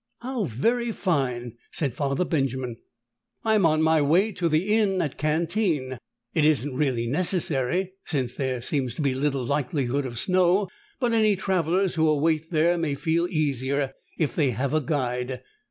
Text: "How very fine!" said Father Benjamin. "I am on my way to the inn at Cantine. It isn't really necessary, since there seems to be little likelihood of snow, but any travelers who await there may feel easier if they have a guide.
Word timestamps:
"How 0.21 0.45
very 0.45 0.91
fine!" 0.91 1.57
said 1.71 1.93
Father 1.93 2.25
Benjamin. 2.25 2.77
"I 3.45 3.53
am 3.53 3.67
on 3.67 3.83
my 3.83 4.01
way 4.01 4.31
to 4.31 4.49
the 4.49 4.73
inn 4.73 4.99
at 4.99 5.15
Cantine. 5.15 5.99
It 6.33 6.43
isn't 6.43 6.73
really 6.75 7.05
necessary, 7.05 7.93
since 8.05 8.33
there 8.35 8.63
seems 8.63 8.95
to 8.95 9.03
be 9.03 9.13
little 9.13 9.45
likelihood 9.45 10.07
of 10.07 10.17
snow, 10.17 10.69
but 10.99 11.13
any 11.13 11.35
travelers 11.35 11.93
who 11.93 12.09
await 12.09 12.49
there 12.49 12.79
may 12.79 12.95
feel 12.95 13.27
easier 13.29 13.93
if 14.17 14.35
they 14.35 14.49
have 14.49 14.73
a 14.73 14.81
guide. 14.81 15.43